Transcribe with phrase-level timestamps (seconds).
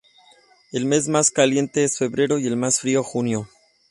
[0.71, 3.47] El mes más caliente es febrero y el más frío junio.